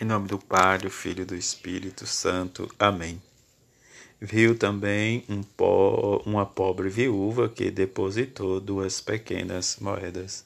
[0.00, 2.72] Em nome do Pai, do Filho e do Espírito Santo.
[2.78, 3.20] Amém.
[4.20, 10.44] Viu também um po uma pobre viúva que depositou duas pequenas moedas.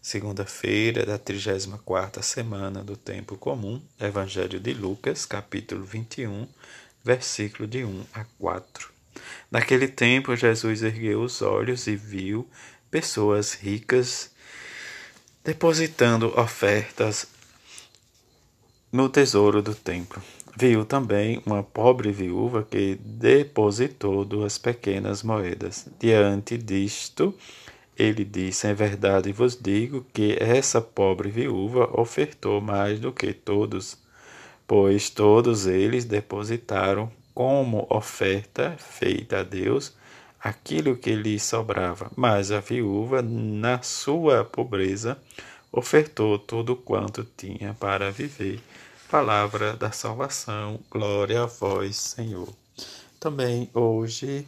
[0.00, 6.48] Segunda-feira da 34 semana do tempo comum, Evangelho de Lucas, capítulo 21,
[7.04, 8.90] versículo de 1 a 4.
[9.50, 12.48] Naquele tempo, Jesus ergueu os olhos e viu
[12.90, 14.30] pessoas ricas
[15.44, 17.26] depositando ofertas
[18.92, 20.20] no tesouro do templo.
[20.56, 25.88] Viu também uma pobre viúva que depositou duas pequenas moedas.
[25.98, 27.34] Diante disto,
[27.96, 33.96] ele disse: Em verdade vos digo que essa pobre viúva ofertou mais do que todos,
[34.66, 39.94] pois todos eles depositaram como oferta feita a Deus
[40.42, 42.10] aquilo que lhe sobrava.
[42.16, 45.18] Mas a viúva, na sua pobreza,
[45.72, 48.60] ofertou tudo quanto tinha para viver.
[49.10, 52.48] Palavra da salvação, glória a vós, Senhor.
[53.18, 54.46] Também hoje,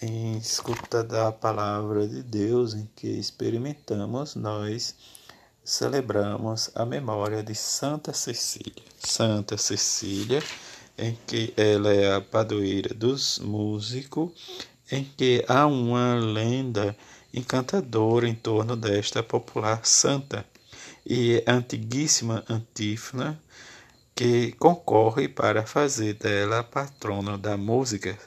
[0.00, 4.94] em escuta da palavra de Deus, em que experimentamos, nós
[5.62, 8.82] celebramos a memória de Santa Cecília.
[8.98, 10.42] Santa Cecília,
[10.98, 14.32] em que ela é a padroeira dos músicos,
[14.90, 16.96] em que há uma lenda
[17.32, 20.44] encantadora em torno desta popular santa
[21.06, 23.40] e antiguíssima Antífona,
[24.14, 28.18] que concorre para fazer dela a patrona da música.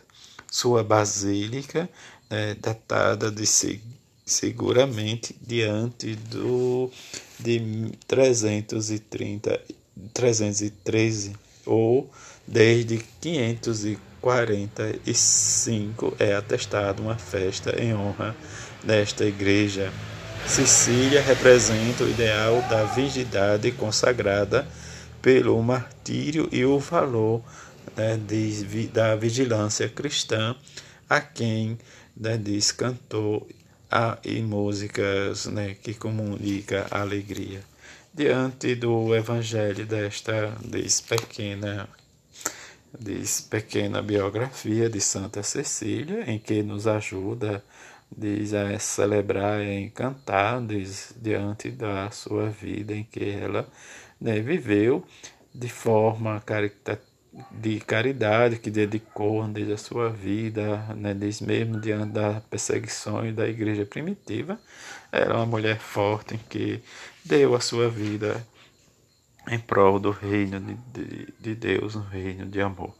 [0.52, 1.90] Sua basílica,
[2.30, 3.46] né, datada de
[4.26, 6.92] seguramente diante do
[7.40, 9.62] de 330
[10.14, 12.09] 313 ou
[12.48, 12.98] desde
[14.24, 18.36] 545 é atestada uma festa em honra
[18.84, 19.92] desta igreja
[20.46, 24.68] Cecília representa o ideal da virgindade consagrada
[25.22, 27.42] pelo martírio e o valor
[27.96, 30.56] né, de, da vigilância cristã
[31.10, 31.80] a quem
[32.16, 33.47] né, diz cantor
[33.90, 37.62] a, e músicas né, que comunica alegria.
[38.14, 41.88] Diante do evangelho desta diz, pequena
[43.00, 47.64] diz, pequena biografia de Santa Cecília, em que nos ajuda
[48.16, 53.68] diz a celebrar e cantar diz, diante da sua vida em que ela
[54.22, 55.03] né, viveu
[55.53, 56.42] de forma
[57.52, 63.48] de caridade que dedicou desde a sua vida, né, desde mesmo diante das perseguições da
[63.48, 64.59] igreja primitiva,
[65.12, 66.82] era uma mulher forte que
[67.26, 68.46] deu a sua vida
[69.48, 72.94] em prol do reino de, de, de Deus, um reino de amor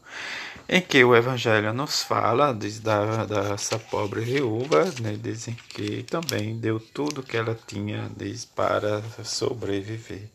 [0.68, 6.58] em que o Evangelho nos fala diz, da, dessa pobre viúva, né, dizem que também
[6.58, 10.30] deu tudo que ela tinha diz, para sobreviver.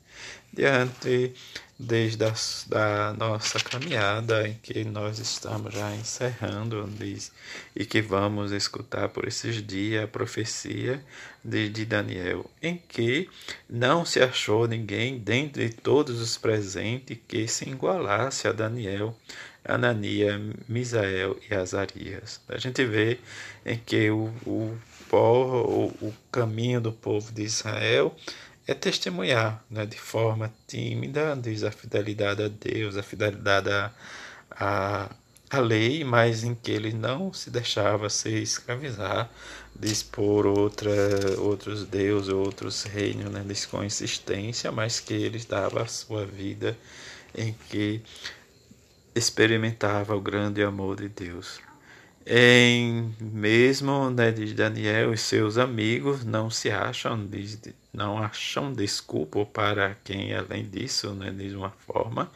[0.51, 1.33] Diante
[1.79, 2.33] desde a
[2.67, 7.31] da nossa caminhada em que nós estamos já encerrando diz,
[7.73, 11.01] e que vamos escutar por esses dias a profecia
[11.41, 13.29] de, de Daniel, em que
[13.69, 19.15] não se achou ninguém dentre todos os presentes que se igualasse a Daniel
[19.63, 22.41] Anania, Misael e Azarias.
[22.49, 23.19] A gente vê
[23.65, 24.77] em que o, o,
[25.11, 28.15] o, o caminho do povo de Israel
[28.69, 33.91] é testemunhar né, de forma tímida, diz a fidelidade a Deus, a fidelidade a,
[34.51, 35.09] a,
[35.49, 39.27] a lei, mas em que ele não se deixava se escravizar,
[39.75, 40.91] diz por outra,
[41.39, 46.77] outros deuses, outros reinos, né, diz com insistência, mas que ele dava a sua vida
[47.35, 48.03] em que
[49.15, 51.59] experimentava o grande amor de Deus.
[52.25, 57.27] Em mesmo né, de Daniel e seus amigos não se acham,
[57.93, 62.29] não acham desculpa para quem além disso, né, de uma forma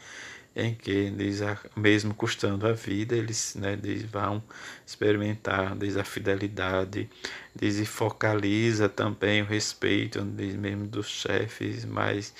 [0.55, 1.39] em que eles,
[1.75, 4.41] mesmo custando a vida, eles, né, eles vão
[4.85, 7.09] experimentar diz, a fidelidade,
[7.55, 12.33] diz, focaliza também o respeito mesmo dos chefes, mas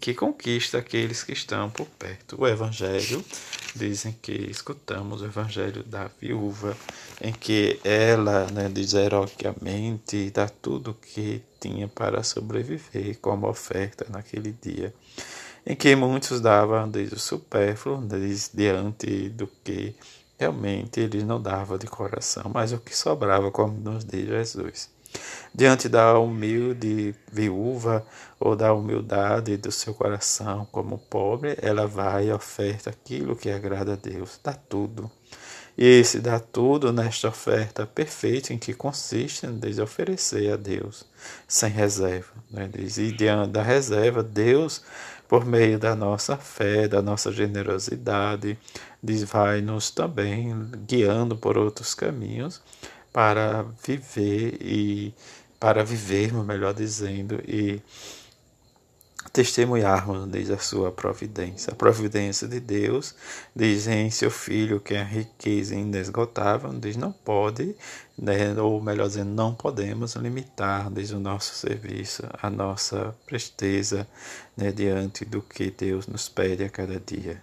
[0.00, 2.40] que conquista aqueles que estão por perto.
[2.40, 3.24] O Evangelho,
[3.74, 6.76] dizem que escutamos o Evangelho da viúva,
[7.20, 14.50] em que ela né, diz heroicamente dá tudo que tinha para sobreviver como oferta naquele
[14.60, 14.92] dia
[15.66, 19.94] em que muitos davam desde o supérfluo desde, diante do que
[20.38, 24.90] realmente eles não davam de coração, mas o que sobrava, como nos diz Jesus.
[25.52, 28.06] Diante da humilde viúva
[28.38, 33.94] ou da humildade do seu coração como pobre, ela vai e oferta aquilo que agrada
[33.94, 35.10] a Deus, dá tudo.
[35.76, 41.04] E esse dá tudo nesta oferta perfeita em que consiste em oferecer a Deus
[41.48, 42.32] sem reserva.
[42.50, 42.70] Né?
[42.74, 44.82] E diante da reserva, Deus
[45.30, 48.58] por meio da nossa fé, da nossa generosidade,
[49.00, 50.52] diz, vai nos também
[50.88, 52.60] guiando por outros caminhos
[53.12, 55.14] para viver e
[55.60, 57.80] para vivermos, melhor dizendo, e
[59.32, 61.72] testemunharmos, diz a sua providência.
[61.72, 63.14] A providência de Deus
[63.54, 67.74] diz em seu Filho que a riqueza inesgotável, diz não pode,
[68.18, 74.06] né, ou melhor dizendo, não podemos limitar, diz o nosso serviço, a nossa presteza
[74.56, 77.42] né, diante do que Deus nos pede a cada dia.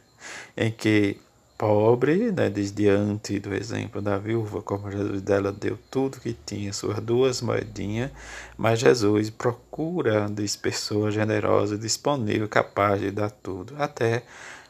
[0.56, 1.18] Em que
[1.58, 7.00] pobre, né, diante do exemplo da viúva, como Jesus dela deu tudo que tinha, suas
[7.00, 8.12] duas moedinhas,
[8.56, 14.24] mas Jesus procura, diz, pessoa generosa, disponível, capaz de dar tudo, até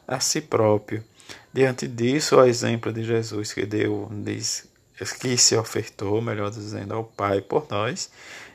[0.07, 1.03] a si próprio.
[1.51, 4.65] Diante disso, o exemplo de Jesus que deu, diz,
[5.19, 8.09] que se ofertou, melhor dizendo, ao Pai por nós,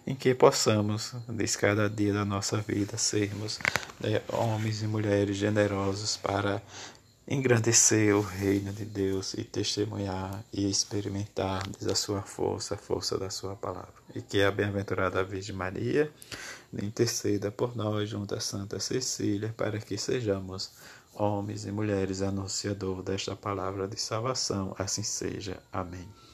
[0.07, 3.61] em que possamos, diz cada dia da nossa vida, sermos
[4.01, 6.63] né, homens e mulheres generosos para
[7.33, 13.31] engrandecer o reino de Deus e testemunhar e experimentar a sua força, a força da
[13.31, 13.95] sua palavra.
[14.15, 16.13] E que a bem-aventurada Virgem Maria
[16.75, 20.73] interceda por nós junto a Santa Cecília para que sejamos
[21.15, 24.75] homens e mulheres anunciadores desta palavra de salvação.
[24.79, 25.59] Assim seja.
[25.73, 26.07] Amém.